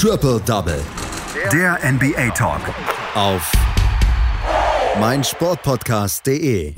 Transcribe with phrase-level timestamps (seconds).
[0.00, 0.80] Triple Double.
[1.52, 2.60] Der NBA Talk.
[3.16, 3.50] Auf
[5.00, 6.72] meinsportpodcast.de.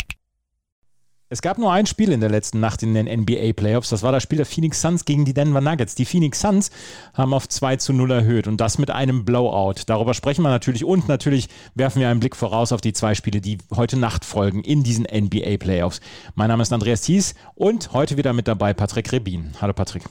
[1.29, 3.91] Es gab nur ein Spiel in der letzten Nacht in den NBA Playoffs.
[3.91, 5.95] Das war das Spiel der Phoenix Suns gegen die Denver Nuggets.
[5.97, 6.71] Die Phoenix Suns
[7.13, 9.83] haben auf 2 zu 0 erhöht und das mit einem Blowout.
[9.85, 13.43] Darüber sprechen wir natürlich und natürlich werfen wir einen Blick voraus auf die zwei Spiele,
[13.43, 16.01] die heute Nacht folgen in diesen NBA Playoffs.
[16.37, 19.53] Mein Name ist Andreas Thies und heute wieder mit dabei Patrick Rebin.
[19.61, 20.05] Hallo Patrick.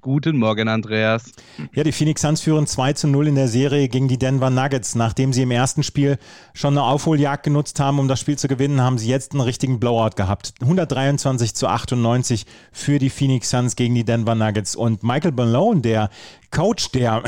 [0.00, 1.32] Guten Morgen, Andreas.
[1.74, 4.94] Ja, die Phoenix Suns führen 2 zu 0 in der Serie gegen die Denver Nuggets.
[4.94, 6.18] Nachdem sie im ersten Spiel
[6.54, 9.80] schon eine Aufholjagd genutzt haben, um das Spiel zu gewinnen, haben sie jetzt einen richtigen
[9.80, 10.54] Blowout gehabt.
[10.60, 14.76] 123 zu 98 für die Phoenix Suns gegen die Denver Nuggets.
[14.76, 16.10] Und Michael Malone, der
[16.52, 17.24] Coach der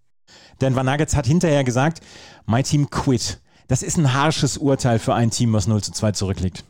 [0.60, 2.00] Denver Nuggets, hat hinterher gesagt,
[2.44, 3.40] my team quit.
[3.66, 6.64] Das ist ein harsches Urteil für ein Team, was 0 zu 2 zurückliegt.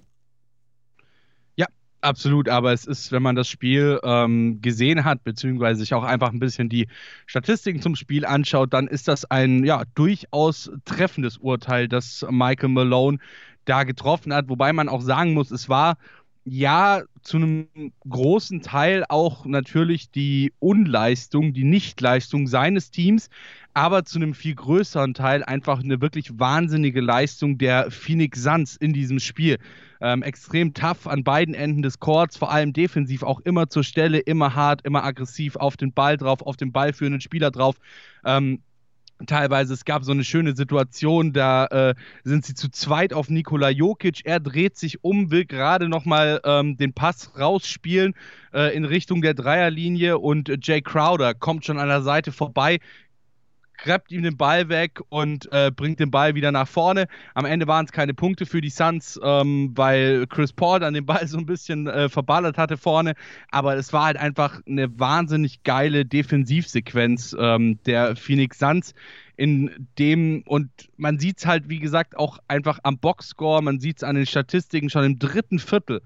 [2.03, 6.31] Absolut, aber es ist, wenn man das Spiel ähm, gesehen hat, beziehungsweise sich auch einfach
[6.33, 6.89] ein bisschen die
[7.27, 13.19] Statistiken zum Spiel anschaut, dann ist das ein ja durchaus treffendes Urteil, das Michael Malone
[13.67, 14.49] da getroffen hat.
[14.49, 15.99] Wobei man auch sagen muss, es war
[16.45, 17.69] ja zu einem
[18.09, 23.29] großen Teil auch natürlich die Unleistung, die Nichtleistung seines Teams,
[23.75, 28.93] aber zu einem viel größeren Teil einfach eine wirklich wahnsinnige Leistung der Phoenix Suns in
[28.93, 29.59] diesem Spiel.
[30.01, 34.19] Ähm, extrem tough an beiden Enden des Courts, vor allem defensiv auch immer zur Stelle,
[34.19, 37.77] immer hart, immer aggressiv auf den Ball drauf, auf den ballführenden Spieler drauf.
[38.25, 38.63] Ähm,
[39.27, 39.75] teilweise.
[39.75, 44.23] Es gab so eine schöne Situation, da äh, sind sie zu zweit auf Nikola Jokic.
[44.25, 48.15] Er dreht sich um, will gerade nochmal ähm, den Pass rausspielen
[48.53, 52.79] äh, in Richtung der Dreierlinie und Jay Crowder kommt schon an der Seite vorbei,
[53.83, 57.07] grabt ihm den Ball weg und äh, bringt den Ball wieder nach vorne.
[57.35, 61.07] Am Ende waren es keine Punkte für die Suns, ähm, weil Chris Paul dann den
[61.07, 63.15] Ball so ein bisschen äh, verballert hatte vorne.
[63.51, 68.95] Aber es war halt einfach eine wahnsinnig geile Defensivsequenz ähm, der Phoenix Suns
[69.37, 73.97] in dem, und man sieht es halt, wie gesagt, auch einfach am Boxscore, man sieht
[73.97, 76.03] es an den Statistiken schon im dritten Viertel.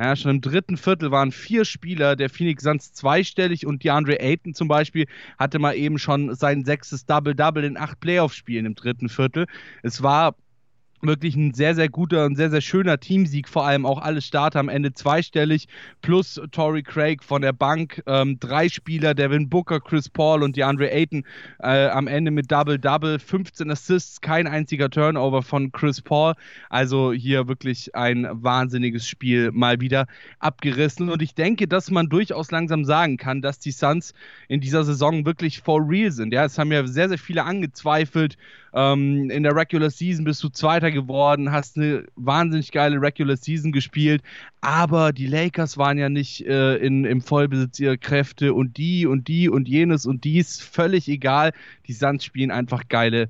[0.00, 4.54] Ja, schon im dritten Viertel waren vier Spieler der Phoenix Suns zweistellig und DeAndre Ayton
[4.54, 5.06] zum Beispiel
[5.38, 9.46] hatte mal eben schon sein sechstes Double-Double in acht Playoff-Spielen im dritten Viertel.
[9.82, 10.36] Es war
[11.02, 14.60] wirklich ein sehr, sehr guter und sehr, sehr schöner Teamsieg, vor allem auch alle Starter
[14.60, 15.68] am Ende zweistellig,
[16.02, 20.90] plus Tory Craig von der Bank, ähm, drei Spieler, Devin Booker, Chris Paul und DeAndre
[20.90, 21.24] Ayton
[21.60, 26.34] äh, am Ende mit Double-Double, 15 Assists, kein einziger Turnover von Chris Paul,
[26.70, 30.06] also hier wirklich ein wahnsinniges Spiel mal wieder
[30.38, 31.10] abgerissen.
[31.10, 34.14] Und ich denke, dass man durchaus langsam sagen kann, dass die Suns
[34.48, 38.36] in dieser Saison wirklich for real sind, ja, es haben ja sehr, sehr viele angezweifelt,
[38.74, 43.72] ähm, in der Regular Season bist du Zweiter geworden, hast eine wahnsinnig geile Regular Season
[43.72, 44.22] gespielt,
[44.60, 49.28] aber die Lakers waren ja nicht äh, in, im Vollbesitz ihrer Kräfte und die und
[49.28, 51.52] die und jenes und dies, völlig egal.
[51.86, 53.28] Die Suns spielen einfach geile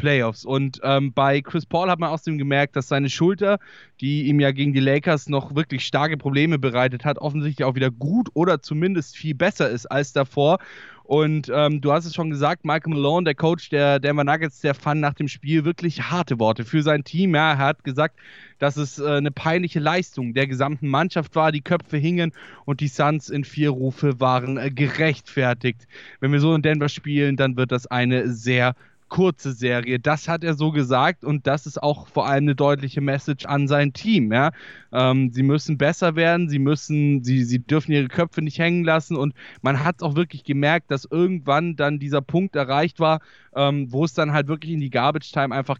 [0.00, 0.46] Playoffs.
[0.46, 3.58] Und ähm, bei Chris Paul hat man außerdem gemerkt, dass seine Schulter,
[4.00, 7.90] die ihm ja gegen die Lakers noch wirklich starke Probleme bereitet hat, offensichtlich auch wieder
[7.90, 10.58] gut oder zumindest viel besser ist als davor.
[11.10, 14.76] Und ähm, du hast es schon gesagt, Michael Malone, der Coach der Denver Nuggets, der
[14.76, 17.34] fand nach dem Spiel wirklich harte Worte für sein Team.
[17.34, 18.14] Ja, er hat gesagt,
[18.60, 21.50] dass es äh, eine peinliche Leistung der gesamten Mannschaft war.
[21.50, 22.30] Die Köpfe hingen
[22.64, 25.88] und die Suns in vier Rufe waren äh, gerechtfertigt.
[26.20, 28.76] Wenn wir so in Denver spielen, dann wird das eine sehr
[29.10, 29.98] kurze Serie.
[29.98, 33.68] Das hat er so gesagt und das ist auch vor allem eine deutliche Message an
[33.68, 34.32] sein Team.
[34.32, 34.52] Ja?
[34.92, 39.16] Ähm, sie müssen besser werden, sie müssen, sie, sie dürfen ihre Köpfe nicht hängen lassen
[39.16, 43.20] und man hat auch wirklich gemerkt, dass irgendwann dann dieser Punkt erreicht war,
[43.54, 45.78] ähm, wo es dann halt wirklich in die Garbage Time einfach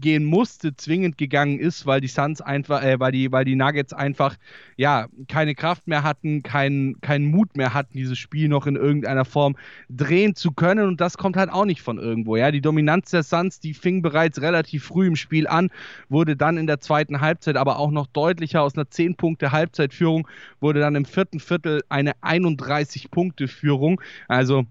[0.00, 3.92] gehen musste, zwingend gegangen ist, weil die Suns einfach, äh, weil die, weil die Nuggets
[3.92, 4.36] einfach
[4.76, 9.24] ja keine Kraft mehr hatten, keinen keinen Mut mehr hatten, dieses Spiel noch in irgendeiner
[9.24, 9.56] Form
[9.88, 10.86] drehen zu können.
[10.86, 12.36] Und das kommt halt auch nicht von irgendwo.
[12.36, 15.70] Ja, die Dominanz der Suns, die fing bereits relativ früh im Spiel an,
[16.08, 20.28] wurde dann in der zweiten Halbzeit aber auch noch deutlicher aus einer 10 Punkte Halbzeitführung
[20.60, 24.00] wurde dann im vierten Viertel eine 31 Punkte Führung.
[24.28, 24.64] Also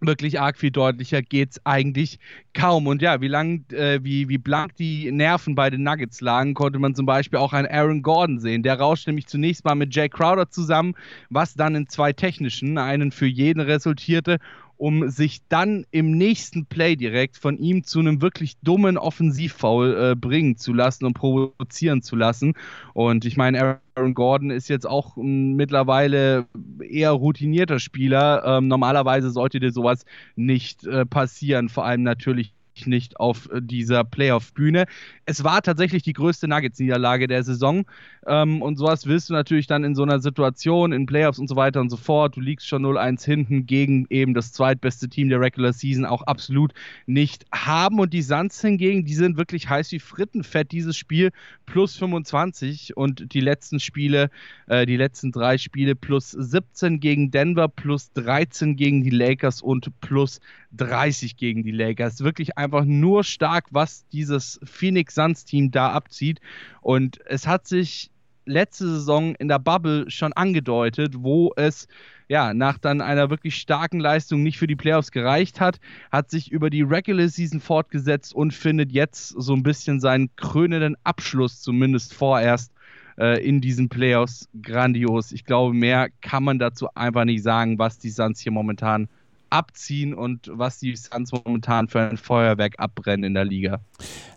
[0.00, 2.18] wirklich arg viel deutlicher geht es eigentlich
[2.54, 2.86] kaum.
[2.86, 6.78] Und ja, wie lang, äh, wie, wie blank die Nerven bei den Nuggets lagen, konnte
[6.78, 8.62] man zum Beispiel auch an Aaron Gordon sehen.
[8.62, 10.94] Der rauscht nämlich zunächst mal mit Jay Crowder zusammen,
[11.30, 14.38] was dann in zwei technischen, einen für jeden resultierte
[14.78, 20.14] um sich dann im nächsten Play direkt von ihm zu einem wirklich dummen Offensivfoul äh,
[20.14, 22.54] bringen zu lassen und provozieren zu lassen.
[22.92, 26.46] Und ich meine, Aaron Gordon ist jetzt auch mittlerweile
[26.80, 28.44] eher routinierter Spieler.
[28.44, 30.04] Ähm, normalerweise sollte dir sowas
[30.34, 34.84] nicht äh, passieren, vor allem natürlich nicht auf dieser Playoff-Bühne.
[35.24, 37.86] Es war tatsächlich die größte Nuggets-Niederlage der Saison.
[38.26, 41.56] Ähm, und sowas willst du natürlich dann in so einer Situation, in Playoffs und so
[41.56, 42.36] weiter und so fort.
[42.36, 46.72] Du liegst schon 0-1 hinten gegen eben das zweitbeste Team der Regular Season auch absolut
[47.06, 48.00] nicht haben.
[48.00, 51.30] Und die Suns hingegen, die sind wirklich heiß wie Frittenfett dieses Spiel
[51.66, 54.30] plus 25 und die letzten Spiele,
[54.66, 60.00] äh, die letzten drei Spiele plus 17 gegen Denver, plus 13 gegen die Lakers und
[60.00, 60.40] plus
[60.72, 62.22] 30 gegen die Lakers.
[62.22, 66.40] Wirklich einfach nur stark, was dieses Phoenix Suns Team da abzieht.
[66.80, 68.10] Und es hat sich
[68.44, 71.88] letzte Saison in der Bubble schon angedeutet, wo es
[72.28, 75.78] ja, nach dann einer wirklich starken Leistung nicht für die Playoffs gereicht hat,
[76.10, 80.96] hat sich über die Regular Season fortgesetzt und findet jetzt so ein bisschen seinen krönenden
[81.04, 82.72] Abschluss, zumindest vorerst,
[83.18, 85.30] äh, in diesen Playoffs grandios.
[85.30, 89.08] Ich glaube, mehr kann man dazu einfach nicht sagen, was die Suns hier momentan
[89.50, 93.80] abziehen und was die Suns momentan für ein Feuerwerk abbrennen in der Liga.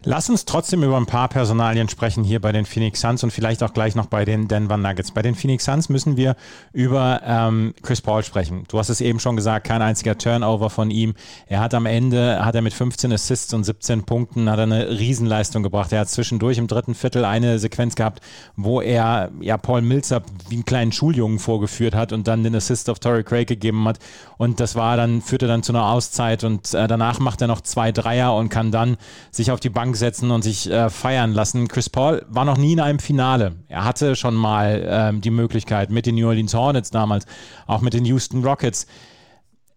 [0.05, 3.61] Lass uns trotzdem über ein paar Personalien sprechen hier bei den Phoenix Suns und vielleicht
[3.63, 5.11] auch gleich noch bei den Denver Nuggets.
[5.11, 6.37] Bei den Phoenix Suns müssen wir
[6.71, 8.63] über ähm, Chris Paul sprechen.
[8.69, 11.15] Du hast es eben schon gesagt, kein einziger Turnover von ihm.
[11.47, 14.89] Er hat am Ende, hat er mit 15 Assists und 17 Punkten, hat er eine
[14.89, 15.91] Riesenleistung gebracht.
[15.91, 18.21] Er hat zwischendurch im dritten Viertel eine Sequenz gehabt,
[18.55, 22.89] wo er ja Paul Millsap wie einen kleinen Schuljungen vorgeführt hat und dann den Assist
[22.89, 23.99] auf Torrey Craig gegeben hat.
[24.37, 27.61] Und das war dann, führte dann zu einer Auszeit und äh, danach macht er noch
[27.61, 28.97] zwei Dreier und kann dann
[29.31, 31.67] sich auf die Bank setzen und sich äh, feiern lassen.
[31.67, 33.55] Chris Paul war noch nie in einem Finale.
[33.67, 37.25] Er hatte schon mal ähm, die Möglichkeit mit den New Orleans Hornets damals,
[37.65, 38.85] auch mit den Houston Rockets.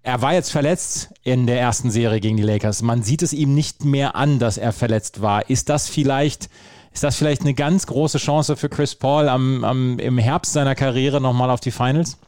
[0.03, 2.83] Er war jetzt verletzt in der ersten Serie gegen die Lakers.
[2.83, 5.49] Man sieht es ihm nicht mehr an, dass er verletzt war.
[5.49, 6.51] Ist das vielleicht,
[6.93, 10.75] ist das vielleicht eine ganz große Chance für Chris Paul am, am, im Herbst seiner
[10.75, 12.19] Karriere nochmal auf die Finals?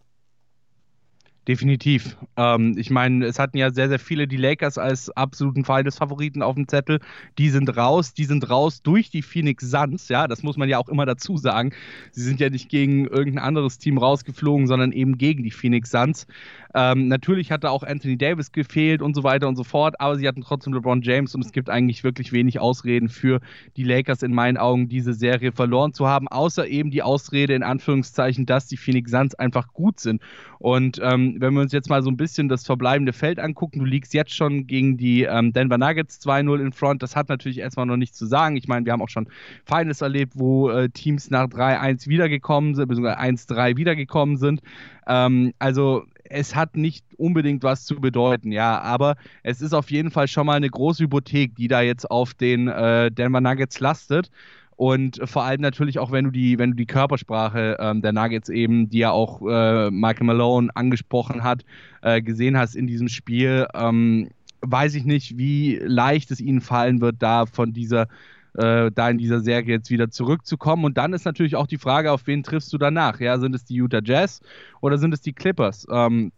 [1.46, 2.16] Definitiv.
[2.38, 6.54] Ähm, ich meine, es hatten ja sehr, sehr viele die Lakers als absoluten Finals-Favoriten auf
[6.54, 7.00] dem Zettel.
[7.36, 10.08] Die sind raus, die sind raus durch die Phoenix Suns.
[10.08, 11.74] Ja, das muss man ja auch immer dazu sagen.
[12.12, 16.26] Sie sind ja nicht gegen irgendein anderes Team rausgeflogen, sondern eben gegen die Phoenix Suns.
[16.74, 20.26] Ähm, natürlich hatte auch Anthony Davis gefehlt und so weiter und so fort, aber sie
[20.26, 23.40] hatten trotzdem LeBron James und es gibt eigentlich wirklich wenig Ausreden für
[23.76, 27.62] die Lakers in meinen Augen, diese Serie verloren zu haben, außer eben die Ausrede in
[27.62, 30.20] Anführungszeichen, dass die Phoenix Suns einfach gut sind.
[30.58, 30.98] Und
[31.40, 34.34] wenn wir uns jetzt mal so ein bisschen das verbleibende Feld angucken, du liegst jetzt
[34.34, 37.02] schon gegen die ähm, Denver Nuggets 2-0 in Front.
[37.02, 38.56] Das hat natürlich erstmal noch nichts zu sagen.
[38.56, 39.28] Ich meine, wir haben auch schon
[39.64, 44.60] Feines erlebt, wo äh, Teams nach 3-1 wiedergekommen sind, beziehungsweise 1-3 wiedergekommen sind.
[45.06, 50.10] Ähm, also es hat nicht unbedingt was zu bedeuten, ja, aber es ist auf jeden
[50.10, 54.30] Fall schon mal eine große Hypothek, die da jetzt auf den äh, Denver Nuggets lastet.
[54.76, 58.48] Und vor allem natürlich auch, wenn du die, wenn du die Körpersprache ähm, der Nuggets
[58.48, 61.64] eben, die ja auch äh, Michael Malone angesprochen hat,
[62.02, 64.30] äh, gesehen hast in diesem Spiel, ähm,
[64.62, 68.08] weiß ich nicht, wie leicht es ihnen fallen wird, da von dieser
[68.54, 70.84] äh, da in dieser Serie jetzt wieder zurückzukommen.
[70.84, 73.20] Und dann ist natürlich auch die Frage, auf wen triffst du danach?
[73.20, 74.40] Ja, sind es die Utah Jazz
[74.80, 75.86] oder sind es die Clippers?
[75.90, 76.32] Ähm,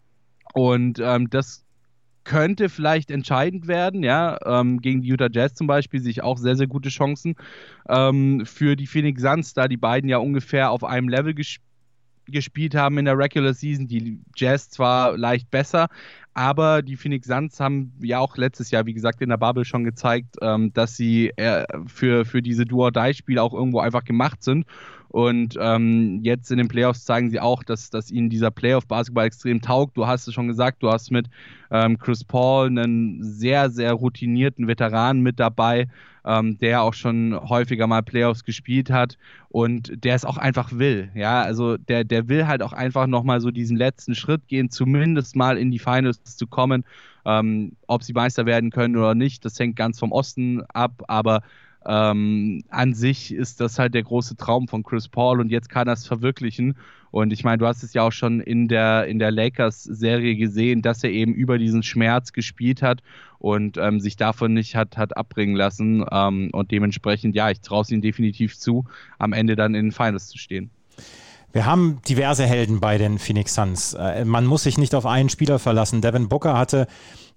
[0.53, 1.63] und ähm, das
[2.27, 6.37] könnte vielleicht entscheidend werden, ja, ähm, gegen die Utah Jazz zum Beispiel sehe ich auch
[6.37, 7.35] sehr, sehr gute Chancen
[7.87, 11.63] ähm, für die Phoenix Suns, da die beiden ja ungefähr auf einem Level gespielt
[12.29, 13.87] gespielt haben in der Regular Season.
[13.87, 15.87] Die Jazz zwar leicht besser,
[16.33, 19.85] aber die Phoenix Suns haben ja auch letztes Jahr, wie gesagt, in der Bubble schon
[19.85, 24.65] gezeigt, ähm, dass sie äh, für, für diese Do-or-Die-Spiele auch irgendwo einfach gemacht sind.
[25.09, 29.61] Und ähm, jetzt in den Playoffs zeigen sie auch, dass, dass ihnen dieser Playoff-Basketball extrem
[29.61, 29.97] taugt.
[29.97, 31.27] Du hast es schon gesagt, du hast mit
[31.71, 35.87] ähm, Chris Paul einen sehr, sehr routinierten Veteran mit dabei,
[36.25, 39.17] ähm, der auch schon häufiger mal Playoffs gespielt hat
[39.49, 41.09] und der es auch einfach will.
[41.15, 45.35] Ja, also der, der will halt auch einfach nochmal so diesen letzten Schritt gehen, zumindest
[45.35, 46.83] mal in die Finals zu kommen.
[47.25, 51.41] Ähm, ob sie Meister werden können oder nicht, das hängt ganz vom Osten ab, aber
[51.87, 55.87] ähm, an sich ist das halt der große Traum von Chris Paul und jetzt kann
[55.87, 56.75] er es verwirklichen.
[57.11, 60.81] Und ich meine, du hast es ja auch schon in der, in der Lakers-Serie gesehen,
[60.81, 63.01] dass er eben über diesen Schmerz gespielt hat
[63.39, 66.05] und ähm, sich davon nicht hat, hat abbringen lassen.
[66.11, 68.85] Ähm, und dementsprechend, ja, ich traue es ihm definitiv zu,
[69.17, 70.69] am Ende dann in den Finals zu stehen.
[71.53, 73.93] Wir haben diverse Helden bei den Phoenix Suns.
[73.93, 76.01] Äh, man muss sich nicht auf einen Spieler verlassen.
[76.01, 76.87] Devin Booker hatte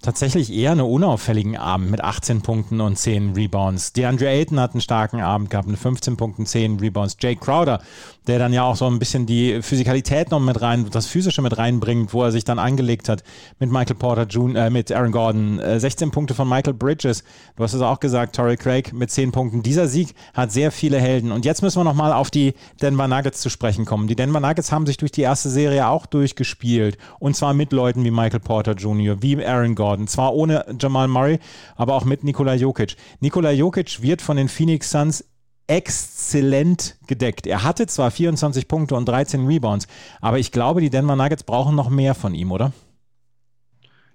[0.02, 3.92] tatsächlich eher einen unauffälligen Abend mit 18 Punkten und 10 Rebounds.
[3.92, 7.16] DeAndre Ayton hat einen starken Abend gehabt mit 15 Punkten, 10 Rebounds.
[7.20, 7.80] Jake Crowder,
[8.26, 11.58] der dann ja auch so ein bisschen die Physikalität noch mit rein, das Physische mit
[11.58, 13.22] reinbringt, wo er sich dann angelegt hat
[13.58, 15.58] mit Michael Porter Jr., äh, mit Aaron Gordon.
[15.58, 17.22] Äh, 16 Punkte von Michael Bridges.
[17.56, 19.62] Du hast es auch gesagt, Torrey Craig mit 10 Punkten.
[19.62, 21.30] Dieser Sieg hat sehr viele Helden.
[21.30, 24.08] Und jetzt müssen wir nochmal auf die Denver Nuggets zu sprechen kommen.
[24.08, 26.96] Die Denver Nuggets haben sich durch die erste Serie auch durchgespielt.
[27.18, 30.06] Und zwar mit Leuten wie Michael Porter Jr., wie Aaron Gordon geworden.
[30.06, 31.38] Zwar ohne Jamal Murray,
[31.76, 32.96] aber auch mit Nikola Jokic.
[33.20, 35.24] Nikola Jokic wird von den Phoenix Suns
[35.66, 37.46] exzellent gedeckt.
[37.46, 39.86] Er hatte zwar 24 Punkte und 13 Rebounds,
[40.20, 42.72] aber ich glaube, die Denver Nuggets brauchen noch mehr von ihm, oder?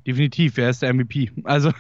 [0.06, 1.32] Definitiv, er ist der MVP.
[1.46, 1.72] Also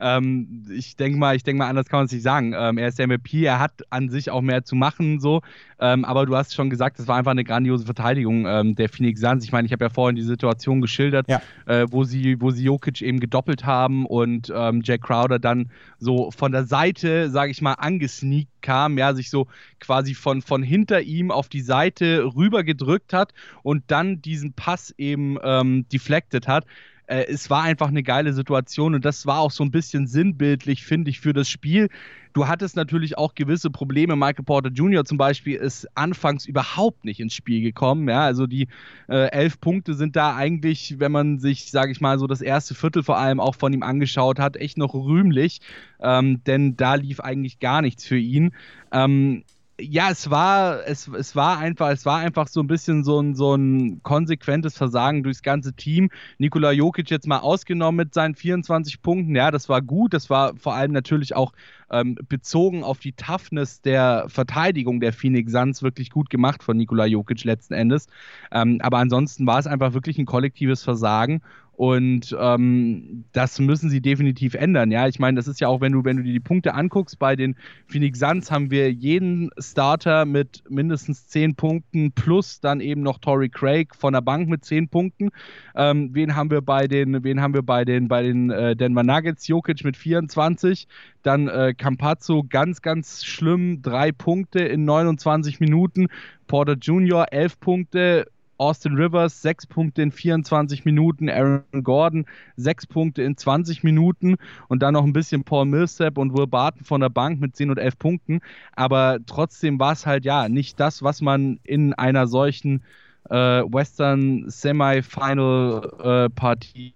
[0.00, 2.52] ähm, ich denke mal, ich denke mal, anders kann man es nicht sagen.
[2.56, 5.42] Ähm, er ist der MVP, er hat an sich auch mehr zu machen, so.
[5.80, 9.20] Ähm, aber du hast schon gesagt, es war einfach eine grandiose Verteidigung ähm, der Phoenix
[9.20, 9.44] Suns.
[9.44, 11.40] Ich meine, ich habe ja vorhin die Situation geschildert, ja.
[11.66, 16.30] äh, wo sie, wo sie Jokic eben gedoppelt haben und ähm, Jack Crowder dann so
[16.30, 19.46] von der Seite, sage ich mal, angesneakt kam, ja, sich so
[19.78, 24.92] quasi von, von hinter ihm auf die Seite rüber gedrückt hat und dann diesen Pass
[24.98, 26.64] eben ähm, deflected hat
[27.08, 30.84] äh, es war einfach eine geile Situation und das war auch so ein bisschen sinnbildlich,
[30.84, 31.88] finde ich, für das Spiel.
[32.34, 34.14] Du hattest natürlich auch gewisse Probleme.
[34.14, 35.04] Michael Porter Jr.
[35.04, 38.08] zum Beispiel ist anfangs überhaupt nicht ins Spiel gekommen.
[38.08, 38.68] Ja, also die
[39.08, 42.74] äh, elf Punkte sind da eigentlich, wenn man sich, sage ich mal, so das erste
[42.74, 45.60] Viertel vor allem auch von ihm angeschaut hat, echt noch rühmlich.
[46.00, 48.52] Ähm, denn da lief eigentlich gar nichts für ihn.
[48.92, 49.42] Ähm,
[49.80, 53.36] ja, es war, es, es war einfach, es war einfach so ein bisschen so ein,
[53.36, 56.10] so ein konsequentes Versagen durchs ganze Team.
[56.38, 59.36] Nikola Jokic jetzt mal ausgenommen mit seinen 24 Punkten.
[59.36, 60.14] Ja, das war gut.
[60.14, 61.52] Das war vor allem natürlich auch
[61.90, 67.06] ähm, bezogen auf die Toughness der Verteidigung der Phoenix Suns wirklich gut gemacht von Nikola
[67.06, 68.08] Jokic letzten Endes.
[68.50, 71.40] Ähm, aber ansonsten war es einfach wirklich ein kollektives Versagen.
[71.78, 74.90] Und ähm, das müssen sie definitiv ändern.
[74.90, 77.20] Ja, ich meine, das ist ja auch, wenn du, wenn du dir die Punkte anguckst,
[77.20, 77.54] bei den
[77.86, 83.48] Phoenix Suns haben wir jeden Starter mit mindestens 10 Punkten plus dann eben noch Tory
[83.48, 85.30] Craig von der Bank mit 10 Punkten.
[85.76, 89.04] Ähm, wen haben wir bei den, wen haben wir bei den, bei den äh, Denver
[89.04, 89.46] Nuggets?
[89.46, 90.88] Jokic mit 24,
[91.22, 96.08] dann äh, Campazzo ganz, ganz schlimm, drei Punkte in 29 Minuten.
[96.48, 97.26] Porter Jr.
[97.30, 98.26] 11 Punkte,
[98.58, 104.36] Austin Rivers sechs Punkte in 24 Minuten, Aaron Gordon sechs Punkte in 20 Minuten
[104.68, 107.70] und dann noch ein bisschen Paul Millsap und Will Barton von der Bank mit 10
[107.70, 108.40] und 11 Punkten.
[108.72, 112.82] Aber trotzdem war es halt ja nicht das, was man in einer solchen
[113.30, 116.94] äh, Western Semifinal äh, Partie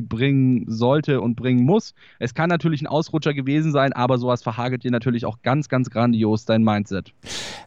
[0.00, 1.94] bringen sollte und bringen muss.
[2.20, 5.90] Es kann natürlich ein Ausrutscher gewesen sein, aber sowas verhagelt dir natürlich auch ganz, ganz
[5.90, 7.12] grandios dein Mindset.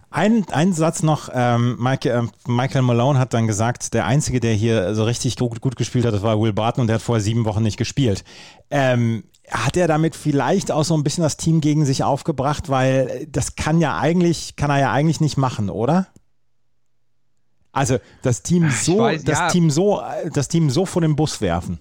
[0.10, 4.54] Ein, ein Satz noch, ähm, Mike, äh, Michael Malone hat dann gesagt, der Einzige, der
[4.54, 7.22] hier so richtig gut, gut gespielt hat, das war Will Barton und der hat vorher
[7.22, 8.24] sieben Wochen nicht gespielt.
[8.70, 13.28] Ähm, hat er damit vielleicht auch so ein bisschen das Team gegen sich aufgebracht, weil
[13.30, 16.08] das kann ja eigentlich, kann er ja eigentlich nicht machen, oder?
[17.74, 19.48] Also das Team so, weiß, das ja.
[19.50, 20.02] Team so,
[20.32, 21.80] das Team so vor den Bus werfen.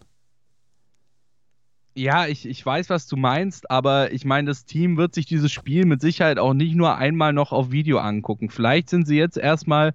[1.95, 5.53] Ja, ich, ich weiß, was du meinst, aber ich meine, das Team wird sich dieses
[5.53, 8.49] Spiel mit Sicherheit auch nicht nur einmal noch auf Video angucken.
[8.49, 9.93] Vielleicht sind sie jetzt erstmal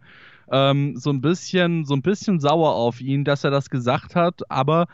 [0.51, 4.49] ähm, so ein bisschen, so ein bisschen sauer auf ihn, dass er das gesagt hat,
[4.51, 4.87] aber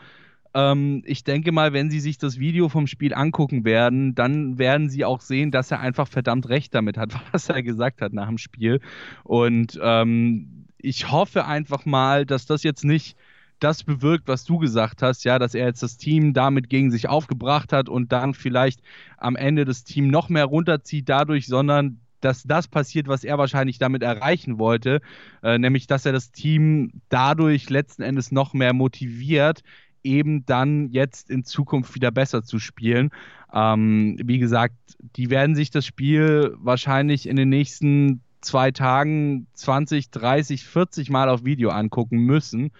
[0.54, 4.88] ähm, ich denke mal, wenn sie sich das Video vom Spiel angucken werden, dann werden
[4.88, 8.28] sie auch sehen, dass er einfach verdammt recht damit hat, was er gesagt hat nach
[8.28, 8.80] dem Spiel.
[9.24, 13.16] Und ähm, ich hoffe einfach mal, dass das jetzt nicht
[13.60, 17.08] das bewirkt, was du gesagt hast, ja, dass er jetzt das Team damit gegen sich
[17.08, 18.80] aufgebracht hat und dann vielleicht
[19.16, 23.78] am Ende das Team noch mehr runterzieht dadurch, sondern dass das passiert, was er wahrscheinlich
[23.78, 25.00] damit erreichen wollte,
[25.42, 29.62] äh, nämlich dass er das Team dadurch letzten Endes noch mehr motiviert,
[30.02, 33.10] eben dann jetzt in Zukunft wieder besser zu spielen.
[33.52, 34.74] Ähm, wie gesagt,
[35.16, 41.28] die werden sich das Spiel wahrscheinlich in den nächsten zwei Tagen 20, 30, 40 Mal
[41.28, 42.70] auf Video angucken müssen.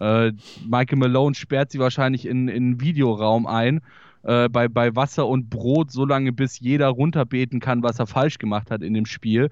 [0.00, 0.32] Äh,
[0.66, 3.80] Michael Malone sperrt sie wahrscheinlich in, in Videoraum ein.
[4.22, 8.38] Äh, bei, bei Wasser und Brot, so lange bis jeder runterbeten kann, was er falsch
[8.38, 9.50] gemacht hat in dem Spiel.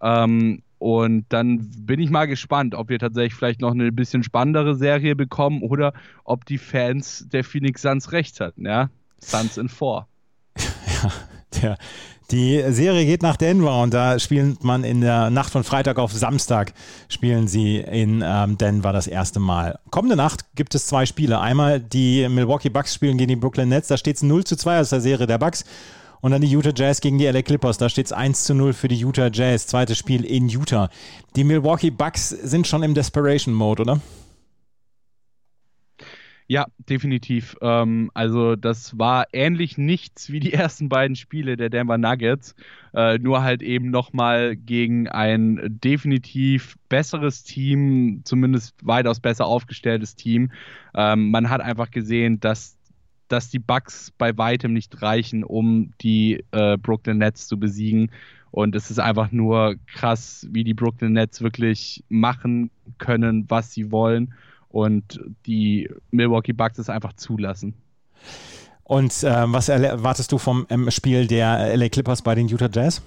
[0.00, 4.74] Ähm, und dann bin ich mal gespannt, ob wir tatsächlich vielleicht noch eine bisschen spannendere
[4.74, 8.66] Serie bekommen oder ob die Fans der Phoenix Suns recht hatten.
[8.66, 10.06] Ja, Suns in 4.
[11.02, 11.12] Ja,
[11.60, 11.78] der,
[12.30, 16.12] die Serie geht nach Denver und da spielt man in der Nacht von Freitag auf
[16.12, 16.72] Samstag,
[17.08, 19.78] spielen sie in ähm, Denver das erste Mal.
[19.90, 21.40] Kommende Nacht gibt es zwei Spiele.
[21.40, 24.80] Einmal die Milwaukee Bucks spielen gegen die Brooklyn Nets, da steht es 0 zu 2
[24.80, 25.64] aus der Serie der Bucks.
[26.22, 27.76] Und dann die Utah Jazz gegen die LA Clippers.
[27.76, 29.66] Da steht es 1 zu 0 für die Utah Jazz.
[29.66, 30.88] Zweites Spiel in Utah.
[31.36, 34.00] Die Milwaukee Bucks sind schon im Desperation Mode, oder?
[36.46, 37.56] Ja, definitiv.
[37.62, 42.54] Ähm, also das war ähnlich nichts wie die ersten beiden Spiele der Denver Nuggets,
[42.92, 50.52] äh, nur halt eben nochmal gegen ein definitiv besseres Team, zumindest weitaus besser aufgestelltes Team.
[50.94, 52.76] Ähm, man hat einfach gesehen, dass
[53.28, 58.10] dass die Bucks bei weitem nicht reichen, um die äh, Brooklyn Nets zu besiegen.
[58.50, 63.90] Und es ist einfach nur krass, wie die Brooklyn Nets wirklich machen können, was sie
[63.90, 64.34] wollen
[64.74, 67.74] und die Milwaukee Bucks es einfach zulassen.
[68.82, 73.00] Und äh, was erwartest du vom ähm, Spiel der LA Clippers bei den Utah Jazz?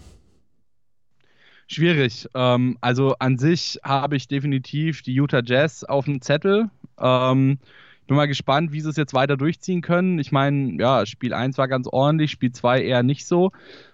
[1.67, 2.29] Schwierig.
[2.33, 6.69] Ähm, also an sich habe ich definitiv die Utah Jazz auf dem Zettel.
[6.97, 7.59] Ähm,
[8.07, 10.19] bin mal gespannt, wie sie es jetzt weiter durchziehen können.
[10.19, 13.51] Ich meine, ja, Spiel 1 war ganz ordentlich, Spiel 2 eher nicht so.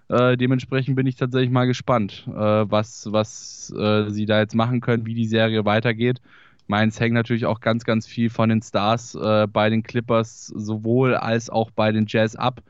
[0.09, 4.79] Äh, dementsprechend bin ich tatsächlich mal gespannt, äh, was, was äh, sie da jetzt machen
[4.79, 6.21] können, wie die Serie weitergeht.
[6.69, 11.15] Es hängt natürlich auch ganz, ganz viel von den Stars äh, bei den Clippers sowohl
[11.15, 12.61] als auch bei den Jazz ab.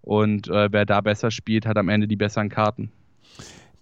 [0.00, 2.90] Und äh, wer da besser spielt, hat am Ende die besseren Karten.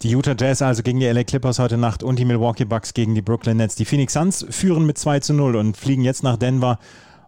[0.02, 3.14] Die Utah Jazz also gegen die LA Clippers heute Nacht und die Milwaukee Bucks gegen
[3.14, 3.74] die Brooklyn Nets.
[3.74, 6.78] Die Phoenix Suns führen mit 2 zu 0 und fliegen jetzt nach Denver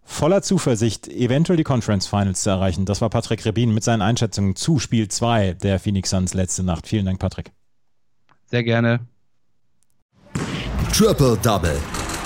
[0.04, 2.86] voller Zuversicht, eventuell die Conference Finals zu erreichen.
[2.86, 6.86] Das war Patrick Rebin mit seinen Einschätzungen zu Spiel 2 der Phoenix Suns letzte Nacht.
[6.86, 7.52] Vielen Dank, Patrick.
[8.46, 9.00] Sehr gerne.
[10.92, 11.78] Triple Double.